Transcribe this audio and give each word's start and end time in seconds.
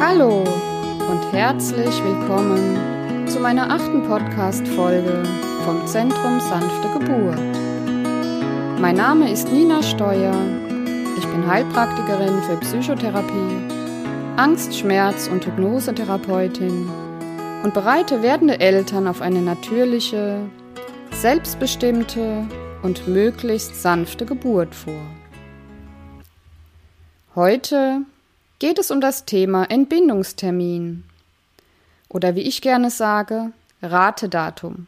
Hallo 0.00 0.44
und 1.10 1.32
herzlich 1.32 2.04
willkommen 2.04 3.26
zu 3.26 3.40
meiner 3.40 3.68
achten 3.68 4.06
Podcast-Folge 4.06 5.24
vom 5.64 5.84
Zentrum 5.88 6.38
Sanfte 6.38 6.88
Geburt. 6.96 8.80
Mein 8.80 8.94
Name 8.94 9.28
ist 9.28 9.50
Nina 9.50 9.82
Steuer. 9.82 10.32
Ich 11.18 11.26
bin 11.26 11.44
Heilpraktikerin 11.44 12.40
für 12.44 12.56
Psychotherapie, 12.58 14.36
Angst-, 14.36 14.76
Schmerz- 14.78 15.26
und 15.26 15.44
Hypnosetherapeutin 15.44 16.88
und 17.64 17.74
bereite 17.74 18.22
werdende 18.22 18.60
Eltern 18.60 19.08
auf 19.08 19.20
eine 19.20 19.42
natürliche, 19.42 20.48
selbstbestimmte 21.10 22.46
und 22.84 23.08
möglichst 23.08 23.82
sanfte 23.82 24.26
Geburt 24.26 24.76
vor. 24.76 25.02
Heute 27.34 28.02
geht 28.58 28.78
es 28.78 28.90
um 28.90 29.00
das 29.00 29.24
Thema 29.24 29.64
Entbindungstermin 29.70 31.04
oder 32.08 32.34
wie 32.34 32.42
ich 32.42 32.60
gerne 32.60 32.90
sage, 32.90 33.52
Ratedatum. 33.82 34.86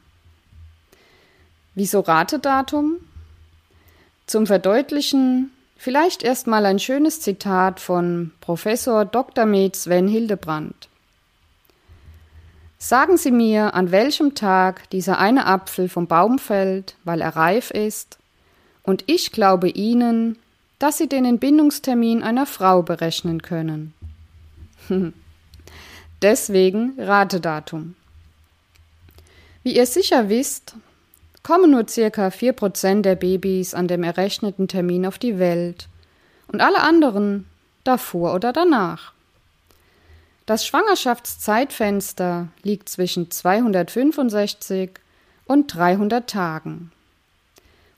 Wieso 1.74 2.00
Ratedatum? 2.00 2.96
Zum 4.26 4.46
Verdeutlichen 4.46 5.50
vielleicht 5.76 6.22
erstmal 6.22 6.66
ein 6.66 6.78
schönes 6.78 7.20
Zitat 7.20 7.80
von 7.80 8.32
Professor 8.40 9.04
Dr. 9.04 9.46
Med 9.46 9.76
Sven 9.76 10.08
Hildebrand. 10.08 10.88
Sagen 12.78 13.18
Sie 13.18 13.30
mir, 13.30 13.74
an 13.74 13.90
welchem 13.90 14.34
Tag 14.34 14.88
dieser 14.90 15.18
eine 15.18 15.46
Apfel 15.46 15.88
vom 15.88 16.06
Baum 16.06 16.38
fällt, 16.38 16.96
weil 17.04 17.20
er 17.20 17.36
reif 17.36 17.70
ist, 17.70 18.18
und 18.82 19.04
ich 19.06 19.32
glaube 19.32 19.68
Ihnen, 19.68 20.38
dass 20.80 20.98
Sie 20.98 21.08
den 21.08 21.24
Entbindungstermin 21.24 22.24
einer 22.24 22.46
Frau 22.46 22.82
berechnen 22.82 23.42
können. 23.42 23.94
Deswegen 26.22 26.94
Ratedatum. 26.98 27.94
Wie 29.62 29.76
ihr 29.76 29.86
sicher 29.86 30.28
wisst, 30.28 30.74
kommen 31.42 31.70
nur 31.70 31.86
circa 31.86 32.28
4% 32.28 33.02
der 33.02 33.14
Babys 33.14 33.74
an 33.74 33.88
dem 33.88 34.02
errechneten 34.02 34.68
Termin 34.68 35.06
auf 35.06 35.18
die 35.18 35.38
Welt 35.38 35.88
und 36.48 36.60
alle 36.60 36.80
anderen 36.80 37.46
davor 37.84 38.34
oder 38.34 38.52
danach. 38.52 39.12
Das 40.46 40.66
Schwangerschaftszeitfenster 40.66 42.48
liegt 42.62 42.88
zwischen 42.88 43.30
265 43.30 44.90
und 45.44 45.74
300 45.74 46.28
Tagen. 46.28 46.90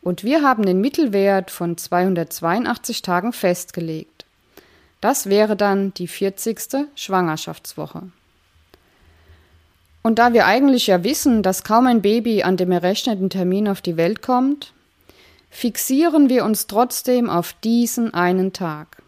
Und 0.03 0.25
wir 0.25 0.43
haben 0.43 0.67
den 0.67 0.81
Mittelwert 0.81 1.51
von 1.51 1.79
282 1.79 3.03
Tagen 3.03 3.33
festgelegt. 3.33 4.27
Das 5.01 5.29
wäre 5.29 5.57
dann 5.57 5.95
die 5.95 6.09
40. 6.09 6.89
Schwangerschaftswoche. 6.97 8.03
Und 10.03 10.19
da 10.19 10.33
wir 10.33 10.47
eigentlich 10.47 10.89
ja 10.89 11.05
wissen, 11.05 11.45
dass 11.45 11.63
kaum 11.63 11.87
ein 11.87 12.03
Baby 12.03 12.43
an 12.43 12.57
dem 12.57 12.73
errechneten 12.73 13.31
Termin 13.31 13.69
auf 13.69 13.81
die 13.81 13.97
Welt 13.97 14.21
kommt, 14.21 14.73
fixieren 15.51 16.29
wir 16.29 16.45
uns 16.45 16.67
trotzdem 16.67 17.31
auf 17.31 17.53
diesen 17.63 18.13
einen 18.13 18.53
Tag. 18.53 19.03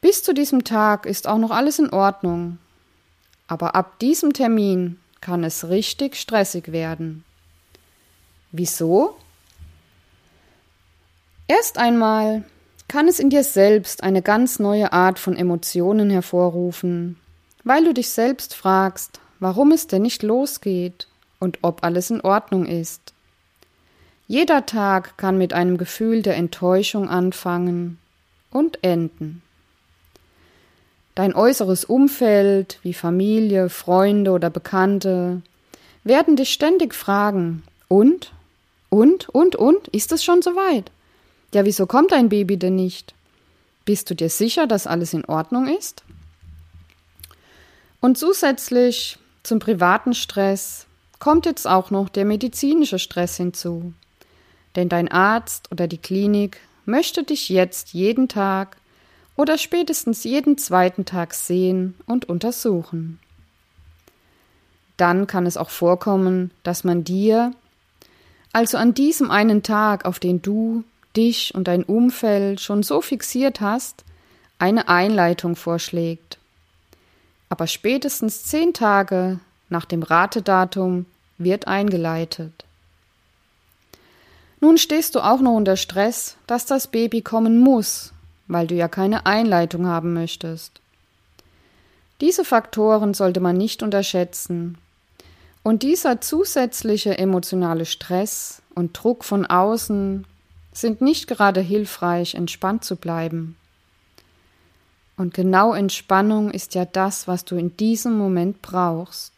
Bis 0.00 0.22
zu 0.22 0.32
diesem 0.32 0.64
Tag 0.64 1.04
ist 1.04 1.26
auch 1.28 1.38
noch 1.38 1.50
alles 1.50 1.78
in 1.78 1.90
Ordnung. 1.90 2.58
Aber 3.48 3.74
ab 3.74 3.98
diesem 3.98 4.32
Termin 4.32 4.98
kann 5.20 5.44
es 5.44 5.68
richtig 5.68 6.16
stressig 6.16 6.72
werden. 6.72 7.24
Wieso? 8.52 9.16
Erst 11.48 11.78
einmal 11.78 12.44
kann 12.88 13.08
es 13.08 13.18
in 13.18 13.30
dir 13.30 13.42
selbst 13.42 14.02
eine 14.02 14.20
ganz 14.20 14.58
neue 14.58 14.92
Art 14.92 15.18
von 15.18 15.34
Emotionen 15.34 16.10
hervorrufen, 16.10 17.16
weil 17.64 17.84
du 17.84 17.94
dich 17.94 18.10
selbst 18.10 18.54
fragst, 18.54 19.18
warum 19.40 19.72
es 19.72 19.86
denn 19.86 20.02
nicht 20.02 20.22
losgeht 20.22 21.08
und 21.40 21.58
ob 21.62 21.84
alles 21.84 22.10
in 22.10 22.20
Ordnung 22.20 22.66
ist. 22.66 23.14
Jeder 24.26 24.66
Tag 24.66 25.16
kann 25.16 25.38
mit 25.38 25.54
einem 25.54 25.78
Gefühl 25.78 26.20
der 26.20 26.36
Enttäuschung 26.36 27.08
anfangen 27.08 27.98
und 28.50 28.84
enden. 28.84 29.40
Dein 31.14 31.34
äußeres 31.34 31.86
Umfeld, 31.86 32.78
wie 32.82 32.92
Familie, 32.92 33.70
Freunde 33.70 34.32
oder 34.32 34.50
Bekannte, 34.50 35.40
werden 36.04 36.36
dich 36.36 36.50
ständig 36.50 36.94
fragen, 36.94 37.62
und? 37.88 38.32
Und? 38.90 39.30
Und? 39.30 39.56
Und? 39.56 39.88
Ist 39.88 40.12
es 40.12 40.22
schon 40.22 40.42
soweit? 40.42 40.90
Ja, 41.52 41.64
wieso 41.64 41.86
kommt 41.86 42.12
dein 42.12 42.28
Baby 42.28 42.56
denn 42.56 42.76
nicht? 42.76 43.14
Bist 43.84 44.10
du 44.10 44.14
dir 44.14 44.28
sicher, 44.28 44.66
dass 44.66 44.86
alles 44.86 45.14
in 45.14 45.24
Ordnung 45.24 45.66
ist? 45.66 46.02
Und 48.00 48.18
zusätzlich 48.18 49.18
zum 49.42 49.58
privaten 49.58 50.14
Stress 50.14 50.86
kommt 51.18 51.46
jetzt 51.46 51.66
auch 51.66 51.90
noch 51.90 52.08
der 52.08 52.24
medizinische 52.24 52.98
Stress 52.98 53.36
hinzu. 53.36 53.92
Denn 54.76 54.88
dein 54.88 55.10
Arzt 55.10 55.72
oder 55.72 55.88
die 55.88 55.98
Klinik 55.98 56.60
möchte 56.84 57.22
dich 57.22 57.48
jetzt 57.48 57.94
jeden 57.94 58.28
Tag 58.28 58.76
oder 59.36 59.56
spätestens 59.56 60.24
jeden 60.24 60.58
zweiten 60.58 61.04
Tag 61.04 61.32
sehen 61.32 61.94
und 62.06 62.28
untersuchen. 62.28 63.18
Dann 64.96 65.26
kann 65.26 65.46
es 65.46 65.56
auch 65.56 65.70
vorkommen, 65.70 66.50
dass 66.62 66.84
man 66.84 67.04
dir, 67.04 67.52
also 68.52 68.76
an 68.76 68.94
diesem 68.94 69.30
einen 69.30 69.62
Tag, 69.62 70.04
auf 70.04 70.18
den 70.18 70.42
du 70.42 70.84
dich 71.18 71.54
und 71.54 71.68
dein 71.68 71.84
Umfeld 71.84 72.60
schon 72.60 72.82
so 72.82 73.02
fixiert 73.02 73.60
hast, 73.60 74.04
eine 74.58 74.88
Einleitung 74.88 75.54
vorschlägt. 75.54 76.38
Aber 77.50 77.66
spätestens 77.66 78.44
zehn 78.44 78.72
Tage 78.72 79.40
nach 79.68 79.84
dem 79.84 80.02
Ratedatum 80.02 81.04
wird 81.36 81.68
eingeleitet. 81.68 82.64
Nun 84.60 84.78
stehst 84.78 85.14
du 85.14 85.20
auch 85.20 85.40
noch 85.40 85.54
unter 85.54 85.76
Stress, 85.76 86.36
dass 86.46 86.64
das 86.64 86.86
Baby 86.86 87.20
kommen 87.20 87.58
muss 87.58 88.12
weil 88.48 88.66
du 88.66 88.74
ja 88.74 88.88
keine 88.88 89.26
Einleitung 89.26 89.86
haben 89.86 90.14
möchtest. 90.14 90.80
Diese 92.20 92.44
Faktoren 92.44 93.14
sollte 93.14 93.38
man 93.40 93.56
nicht 93.56 93.82
unterschätzen. 93.82 94.78
Und 95.62 95.82
dieser 95.82 96.20
zusätzliche 96.20 97.18
emotionale 97.18 97.84
Stress 97.84 98.62
und 98.74 98.92
Druck 98.94 99.22
von 99.22 99.46
außen 99.46 100.24
sind 100.80 101.00
nicht 101.00 101.26
gerade 101.26 101.60
hilfreich, 101.60 102.34
entspannt 102.34 102.84
zu 102.84 102.96
bleiben. 102.96 103.56
Und 105.16 105.34
genau 105.34 105.74
Entspannung 105.74 106.50
ist 106.50 106.74
ja 106.74 106.84
das, 106.84 107.26
was 107.26 107.44
du 107.44 107.56
in 107.56 107.76
diesem 107.76 108.16
Moment 108.16 108.62
brauchst. 108.62 109.32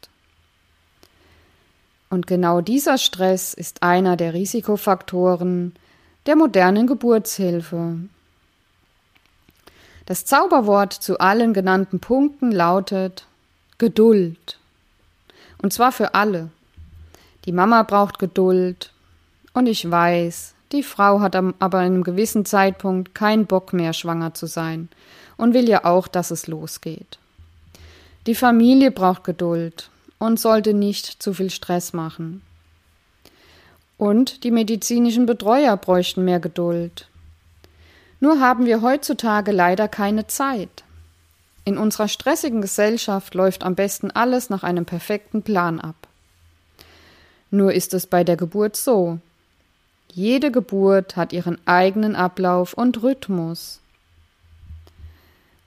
Und 2.10 2.26
genau 2.26 2.60
dieser 2.60 2.98
Stress 2.98 3.54
ist 3.54 3.82
einer 3.82 4.16
der 4.16 4.34
Risikofaktoren 4.34 5.74
der 6.26 6.36
modernen 6.36 6.86
Geburtshilfe, 6.86 7.96
das 10.10 10.24
Zauberwort 10.24 10.92
zu 10.92 11.20
allen 11.20 11.54
genannten 11.54 12.00
Punkten 12.00 12.50
lautet 12.50 13.26
Geduld. 13.78 14.58
Und 15.62 15.72
zwar 15.72 15.92
für 15.92 16.14
alle. 16.14 16.50
Die 17.44 17.52
Mama 17.52 17.84
braucht 17.84 18.18
Geduld. 18.18 18.92
Und 19.52 19.68
ich 19.68 19.88
weiß, 19.88 20.54
die 20.72 20.82
Frau 20.82 21.20
hat 21.20 21.34
aber 21.34 21.54
an 21.60 21.74
einem 21.74 22.04
gewissen 22.04 22.44
Zeitpunkt 22.44 23.14
keinen 23.14 23.46
Bock 23.46 23.72
mehr, 23.72 23.92
schwanger 23.92 24.34
zu 24.34 24.46
sein 24.46 24.88
und 25.36 25.54
will 25.54 25.68
ja 25.68 25.84
auch, 25.84 26.08
dass 26.08 26.30
es 26.30 26.46
losgeht. 26.46 27.18
Die 28.26 28.34
Familie 28.34 28.90
braucht 28.90 29.24
Geduld 29.24 29.90
und 30.18 30.38
sollte 30.38 30.74
nicht 30.74 31.22
zu 31.22 31.34
viel 31.34 31.50
Stress 31.50 31.92
machen. 31.92 32.42
Und 33.96 34.44
die 34.44 34.50
medizinischen 34.50 35.26
Betreuer 35.26 35.76
bräuchten 35.76 36.24
mehr 36.24 36.40
Geduld 36.40 37.10
nur 38.20 38.38
haben 38.38 38.66
wir 38.66 38.82
heutzutage 38.82 39.50
leider 39.50 39.88
keine 39.88 40.26
Zeit. 40.26 40.84
In 41.64 41.78
unserer 41.78 42.06
stressigen 42.08 42.60
Gesellschaft 42.60 43.34
läuft 43.34 43.64
am 43.64 43.74
besten 43.74 44.10
alles 44.10 44.50
nach 44.50 44.62
einem 44.62 44.84
perfekten 44.84 45.42
Plan 45.42 45.80
ab. 45.80 45.96
Nur 47.50 47.72
ist 47.72 47.94
es 47.94 48.06
bei 48.06 48.22
der 48.22 48.36
Geburt 48.36 48.76
so. 48.76 49.18
Jede 50.12 50.50
Geburt 50.50 51.16
hat 51.16 51.32
ihren 51.32 51.58
eigenen 51.66 52.16
Ablauf 52.16 52.74
und 52.74 53.02
Rhythmus. 53.02 53.80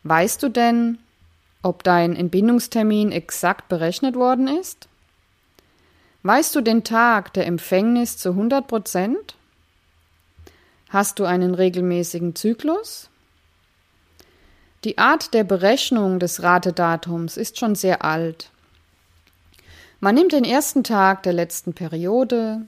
Weißt 0.03 0.43
du 0.43 0.49
denn, 0.49 0.99
ob 1.61 1.83
dein 1.83 2.15
Entbindungstermin 2.15 3.11
exakt 3.11 3.69
berechnet 3.69 4.15
worden 4.15 4.47
ist? 4.47 4.89
Weißt 6.23 6.55
du 6.55 6.61
den 6.61 6.83
Tag 6.83 7.33
der 7.33 7.47
Empfängnis 7.47 8.17
zu 8.17 8.29
100 8.29 8.67
Prozent? 8.67 9.35
Hast 10.89 11.19
du 11.19 11.25
einen 11.25 11.55
regelmäßigen 11.55 12.35
Zyklus? 12.35 13.09
Die 14.83 14.97
Art 14.97 15.33
der 15.33 15.45
Berechnung 15.45 16.19
des 16.19 16.43
Ratedatums 16.43 17.37
ist 17.37 17.57
schon 17.57 17.75
sehr 17.75 18.03
alt. 18.03 18.51
Man 20.01 20.15
nimmt 20.15 20.33
den 20.33 20.43
ersten 20.43 20.83
Tag 20.83 21.23
der 21.23 21.31
letzten 21.31 21.73
Periode, 21.73 22.67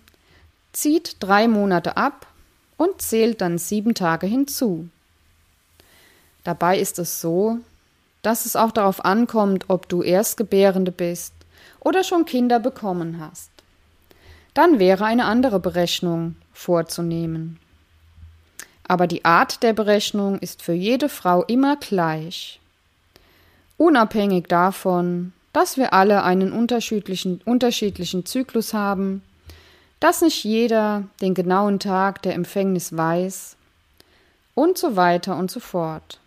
zieht 0.76 1.18
drei 1.20 1.48
Monate 1.48 1.98
ab 1.98 2.28
und 2.78 3.02
zählt 3.02 3.42
dann 3.42 3.58
sieben 3.58 3.94
Tage 3.96 4.28
hinzu. 4.28 4.90
Dabei 6.44 6.78
ist 6.80 7.00
es 7.00 7.22
so, 7.22 7.60
dass 8.22 8.46
es 8.46 8.56
auch 8.56 8.72
darauf 8.72 9.06
ankommt, 9.06 9.66
ob 9.70 9.88
du 9.88 10.04
Erstgebärende 10.04 10.92
bist 10.92 11.34
oder 11.80 12.04
schon 12.04 12.26
Kinder 12.26 12.60
bekommen 12.60 13.20
hast. 13.20 13.52
Dann 14.54 14.80
wäre 14.80 15.06
eine 15.06 15.26
andere 15.26 15.60
Berechnung 15.60 16.36
vorzunehmen. 16.54 17.60
Aber 18.88 19.08
die 19.08 19.26
Art 19.26 19.64
der 19.64 19.74
Berechnung 19.74 20.40
ist 20.40 20.62
für 20.62 20.74
jede 20.74 21.10
Frau 21.10 21.44
immer 21.44 21.76
gleich. 21.76 22.60
Unabhängig 23.78 24.48
davon, 24.48 25.34
dass 25.54 25.78
wir 25.78 25.94
alle 25.94 26.24
einen 26.24 26.52
unterschiedlichen, 26.52 27.42
unterschiedlichen 27.46 28.26
Zyklus 28.26 28.74
haben, 28.74 29.22
dass 30.06 30.22
nicht 30.22 30.44
jeder 30.44 31.02
den 31.20 31.34
genauen 31.34 31.80
Tag 31.80 32.22
der 32.22 32.36
Empfängnis 32.36 32.96
weiß 32.96 33.56
und 34.54 34.78
so 34.78 34.96
weiter 34.96 35.36
und 35.36 35.50
so 35.50 35.60
fort. 35.60 36.20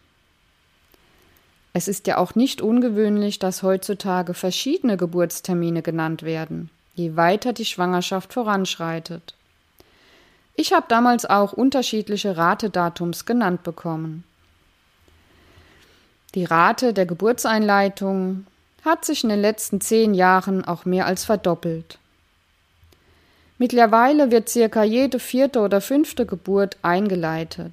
Es 1.75 1.87
ist 1.87 2.09
ja 2.09 2.17
auch 2.17 2.35
nicht 2.35 2.61
ungewöhnlich, 2.61 3.39
dass 3.39 3.63
heutzutage 3.63 4.35
verschiedene 4.35 4.97
Geburtstermine 4.97 5.83
genannt 5.83 6.25
werden, 6.25 6.71
je 6.97 7.15
weiter 7.15 7.53
die 7.53 7.65
Schwangerschaft 7.65 8.33
voranschreitet. 8.33 9.37
Ich 10.57 10.73
habe 10.73 10.87
damals 10.89 11.25
auch 11.25 11.53
unterschiedliche 11.53 12.37
Ratedatums 12.37 13.27
genannt 13.27 13.63
bekommen. 13.63 14.25
Die 16.35 16.47
Rate 16.47 16.93
der 16.93 17.07
Geburtseinleitung 17.07 18.45
hat 18.85 19.05
sich 19.05 19.23
in 19.23 19.31
den 19.31 19.41
letzten 19.41 19.81
zehn 19.81 20.15
Jahren 20.15 20.65
auch 20.65 20.85
mehr 20.85 21.07
als 21.07 21.25
verdoppelt. 21.25 22.01
Mittlerweile 23.59 24.31
wird 24.31 24.49
circa 24.49 24.85
jede 24.85 25.19
vierte 25.19 25.61
oder 25.61 25.81
fünfte 25.81 26.27
Geburt 26.27 26.77
eingeleitet. 26.83 27.73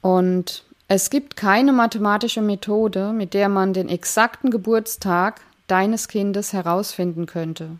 Und 0.00 0.64
es 0.88 1.08
gibt 1.08 1.36
keine 1.36 1.72
mathematische 1.72 2.42
Methode, 2.42 3.12
mit 3.12 3.34
der 3.34 3.48
man 3.48 3.72
den 3.72 3.88
exakten 3.88 4.50
Geburtstag 4.50 5.40
deines 5.68 6.08
Kindes 6.08 6.52
herausfinden 6.52 7.26
könnte. 7.26 7.78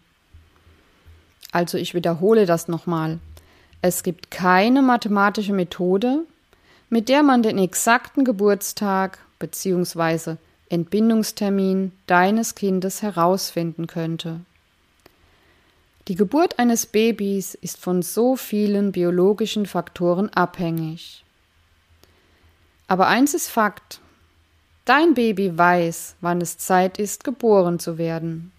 Also 1.51 1.77
ich 1.77 1.95
wiederhole 1.95 2.47
das 2.47 2.69
nochmal. 2.69 3.19
Es 3.83 4.05
gibt 4.05 4.31
keine 4.31 4.81
mathematische 4.81 5.53
Methode, 5.53 6.25
mit 6.89 7.09
der 7.09 7.23
man 7.23 7.43
den 7.43 7.59
exakten 7.59 8.25
Geburtstag 8.25 9.19
bzw. 9.41 10.37
Entbindungstermin 10.69 11.93
deines 12.07 12.55
Kindes 12.55 13.03
herausfinden 13.03 13.89
könnte. 13.89 14.41
Die 16.09 16.17
Geburt 16.17 16.59
eines 16.59 16.87
Babys 16.87 17.55
ist 17.55 17.79
von 17.79 18.03
so 18.03 18.35
vielen 18.35 18.91
biologischen 18.91 19.67
Faktoren 19.67 20.31
abhängig. 20.31 21.25
Aber 22.89 23.07
eins 23.07 23.35
ist 23.35 23.49
Fakt. 23.49 24.01
Dein 24.85 25.15
Baby 25.15 25.57
weiß, 25.57 26.17
wann 26.21 26.41
es 26.41 26.59
Zeit 26.59 26.99
ist, 26.99 27.23
geboren 27.23 27.79
zu 27.79 27.99
werden. 27.99 28.51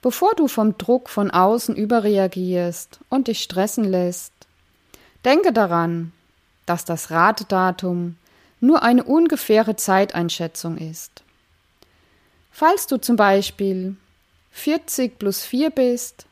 Bevor 0.00 0.34
du 0.34 0.48
vom 0.48 0.78
Druck 0.78 1.10
von 1.10 1.30
außen 1.30 1.76
überreagierst 1.76 3.00
und 3.10 3.28
dich 3.28 3.42
stressen 3.42 3.84
lässt, 3.84 4.32
denke 5.26 5.52
daran, 5.52 6.12
dass 6.64 6.86
das 6.86 7.10
Ratedatum 7.10 8.16
nur 8.60 8.82
eine 8.82 9.04
ungefähre 9.04 9.76
Zeiteinschätzung 9.76 10.78
ist. 10.78 11.22
Falls 12.50 12.86
du 12.86 12.96
zum 12.96 13.16
Beispiel 13.16 13.96
40 14.52 15.18
plus 15.18 15.44
4 15.44 15.70
bist, 15.70 16.26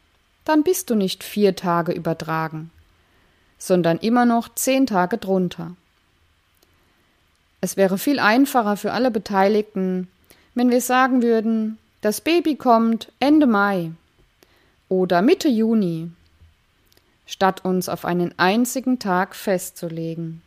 dann 0.44 0.62
bist 0.62 0.90
du 0.90 0.94
nicht 0.94 1.22
vier 1.22 1.56
Tage 1.56 1.92
übertragen 1.92 2.70
sondern 3.58 3.98
immer 3.98 4.24
noch 4.24 4.54
zehn 4.54 4.86
Tage 4.86 5.18
drunter. 5.18 5.74
Es 7.60 7.76
wäre 7.76 7.98
viel 7.98 8.20
einfacher 8.20 8.76
für 8.76 8.92
alle 8.92 9.10
Beteiligten, 9.10 10.08
wenn 10.54 10.70
wir 10.70 10.80
sagen 10.80 11.22
würden, 11.22 11.78
das 12.00 12.20
Baby 12.20 12.54
kommt 12.54 13.12
Ende 13.18 13.48
Mai 13.48 13.90
oder 14.88 15.22
Mitte 15.22 15.48
Juni, 15.48 16.10
statt 17.26 17.64
uns 17.64 17.88
auf 17.88 18.04
einen 18.04 18.32
einzigen 18.38 19.00
Tag 19.00 19.34
festzulegen. 19.34 20.40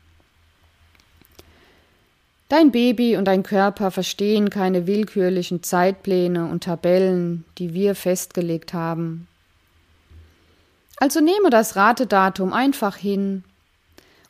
Dein 2.52 2.74
Baby 2.74 3.16
und 3.16 3.24
dein 3.24 3.44
Körper 3.44 3.92
verstehen 3.92 4.50
keine 4.50 4.86
willkürlichen 4.86 5.64
Zeitpläne 5.64 6.48
und 6.48 6.66
Tabellen, 6.66 7.46
die 7.58 7.74
wir 7.74 7.96
festgelegt 7.96 8.74
haben. 8.74 9.30
Also 10.98 11.22
nehme 11.22 11.50
das 11.50 11.78
Ratedatum 11.78 12.52
einfach 12.52 12.98
hin. 12.98 13.46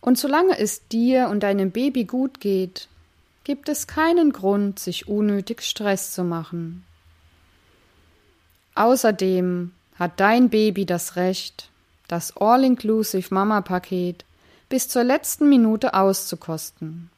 Und 0.02 0.20
solange 0.20 0.56
es 0.60 0.88
dir 0.88 1.30
und 1.30 1.42
deinem 1.42 1.72
Baby 1.72 2.04
gut 2.04 2.40
geht, 2.40 2.90
gibt 3.44 3.70
es 3.70 3.88
keinen 3.88 4.32
Grund, 4.32 4.78
sich 4.78 5.08
unnötig 5.08 5.64
Stress 5.64 6.14
zu 6.14 6.24
machen. 6.24 6.84
Außerdem 8.76 9.72
hat 9.96 10.20
dein 10.20 10.52
Baby 10.52 10.86
das 10.86 11.16
Recht, 11.16 11.70
das 12.08 12.38
All-Inclusive 12.38 13.34
Mama-Paket 13.34 14.26
bis 14.70 14.88
zur 14.90 15.04
letzten 15.04 15.50
Minute 15.50 15.96
auszukosten. 15.96 17.10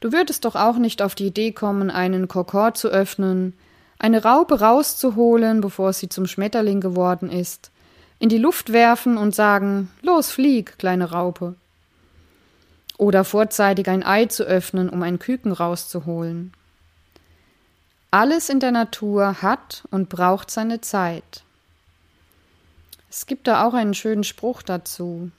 Du 0.00 0.12
würdest 0.12 0.46
doch 0.46 0.56
auch 0.56 0.76
nicht 0.76 1.02
auf 1.02 1.14
die 1.14 1.26
Idee 1.26 1.52
kommen, 1.52 1.90
einen 1.90 2.26
Kokor 2.26 2.74
zu 2.74 2.88
öffnen, 2.88 3.52
eine 3.98 4.24
Raupe 4.24 4.60
rauszuholen, 4.60 5.60
bevor 5.60 5.92
sie 5.92 6.08
zum 6.08 6.26
Schmetterling 6.26 6.80
geworden 6.80 7.30
ist, 7.30 7.70
in 8.18 8.30
die 8.30 8.38
Luft 8.38 8.72
werfen 8.72 9.18
und 9.18 9.34
sagen 9.34 9.90
Los, 10.02 10.30
flieg, 10.30 10.78
kleine 10.78 11.10
Raupe. 11.10 11.54
Oder 12.96 13.24
vorzeitig 13.24 13.88
ein 13.88 14.02
Ei 14.04 14.26
zu 14.26 14.44
öffnen, 14.44 14.88
um 14.88 15.02
ein 15.02 15.18
Küken 15.18 15.52
rauszuholen. 15.52 16.52
Alles 18.10 18.48
in 18.48 18.60
der 18.60 18.72
Natur 18.72 19.40
hat 19.42 19.84
und 19.90 20.08
braucht 20.08 20.50
seine 20.50 20.80
Zeit. 20.80 21.44
Es 23.10 23.26
gibt 23.26 23.46
da 23.46 23.64
auch 23.64 23.74
einen 23.74 23.94
schönen 23.94 24.24
Spruch 24.24 24.62
dazu. 24.62 25.30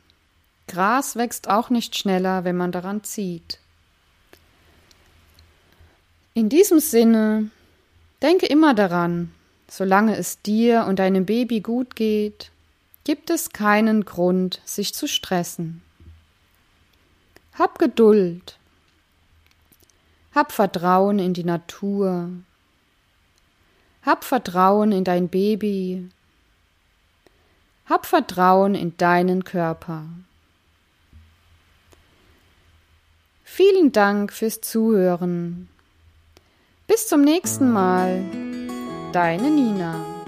Gras 0.67 1.15
wächst 1.15 1.49
auch 1.49 1.69
nicht 1.69 1.97
schneller, 1.97 2.43
wenn 2.43 2.57
man 2.57 2.71
daran 2.71 3.03
zieht. 3.03 3.60
In 6.41 6.49
diesem 6.49 6.79
Sinne, 6.79 7.51
denke 8.23 8.47
immer 8.47 8.73
daran, 8.73 9.31
solange 9.69 10.17
es 10.17 10.41
dir 10.41 10.85
und 10.87 10.97
deinem 10.97 11.27
Baby 11.27 11.59
gut 11.59 11.95
geht, 11.95 12.49
gibt 13.03 13.29
es 13.29 13.51
keinen 13.51 14.05
Grund, 14.05 14.59
sich 14.65 14.95
zu 14.95 15.07
stressen. 15.07 15.83
Hab 17.53 17.77
Geduld. 17.77 18.57
Hab 20.33 20.51
Vertrauen 20.51 21.19
in 21.19 21.35
die 21.35 21.43
Natur. 21.43 22.31
Hab 24.01 24.23
Vertrauen 24.23 24.91
in 24.91 25.03
dein 25.03 25.29
Baby. 25.29 26.09
Hab 27.85 28.07
Vertrauen 28.07 28.73
in 28.73 28.97
deinen 28.97 29.43
Körper. 29.43 30.05
Vielen 33.43 33.91
Dank 33.91 34.33
fürs 34.33 34.59
Zuhören. 34.59 35.67
Bis 36.91 37.07
zum 37.07 37.21
nächsten 37.21 37.71
Mal. 37.71 38.21
Deine 39.13 39.49
Nina. 39.49 40.20